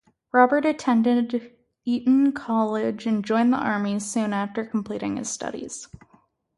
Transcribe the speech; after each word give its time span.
Roberts 0.31 0.65
attended 0.67 1.53
Eton 1.85 2.31
College 2.31 3.05
and 3.05 3.23
joined 3.23 3.53
the 3.53 3.57
army 3.59 3.99
soon 3.99 4.33
after 4.33 4.65
completing 4.65 5.17
his 5.17 5.29
studies. 5.29 5.89